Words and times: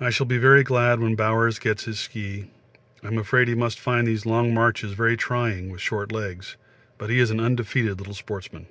I 0.00 0.10
shall 0.10 0.26
be 0.26 0.38
very 0.38 0.62
glad 0.62 1.00
when 1.00 1.16
Bowers 1.16 1.58
gets 1.58 1.82
his 1.82 1.98
ski; 1.98 2.48
I'm 3.02 3.18
afraid 3.18 3.48
he 3.48 3.56
must 3.56 3.80
find 3.80 4.06
these 4.06 4.24
long 4.24 4.54
marches 4.54 4.92
very 4.92 5.16
trying 5.16 5.68
with 5.68 5.80
short 5.80 6.12
legs, 6.12 6.56
but 6.96 7.10
he 7.10 7.18
is 7.18 7.32
an 7.32 7.40
undefeated 7.40 7.98
little 7.98 8.14
sportsman. 8.14 8.66